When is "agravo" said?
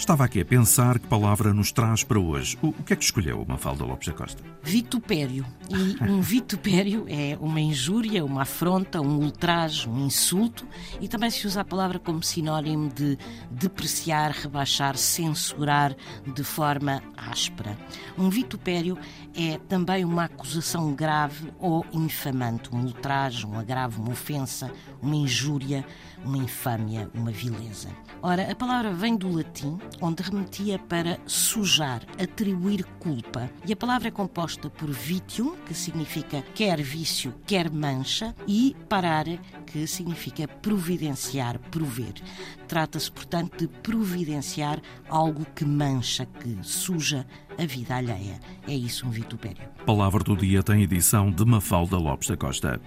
23.58-24.02